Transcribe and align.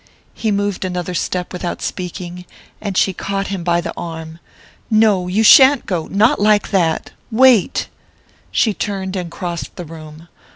He 0.33 0.49
moved 0.49 0.83
another 0.83 1.13
step 1.13 1.53
without 1.53 1.79
speaking, 1.79 2.45
and 2.81 2.97
she 2.97 3.13
caught 3.13 3.49
him 3.49 3.63
by 3.63 3.81
the 3.81 3.93
arm. 3.95 4.39
"No! 4.89 5.27
you 5.27 5.43
sha'n't 5.43 5.85
go 5.85 6.07
not 6.07 6.39
like 6.41 6.71
that! 6.71 7.11
Wait!" 7.29 7.87
She 8.49 8.73
turned 8.73 9.15
and 9.15 9.29
crossed 9.29 9.75
the 9.75 9.85
room. 9.85 10.27